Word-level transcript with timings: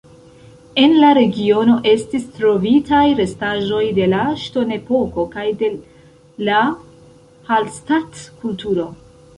En 0.83 0.93
la 1.01 1.09
regiono 1.17 1.75
estis 1.91 2.25
trovitaj 2.37 3.03
restaĵoj 3.21 3.83
de 3.99 4.09
la 4.15 4.25
ŝtonepoko 4.47 5.27
kaj 5.37 5.45
de 5.63 5.71
la 6.49 6.65
Hallstatt-kulturo. 7.53 8.91